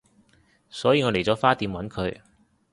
[0.67, 2.21] 所以我嚟咗花店搵佢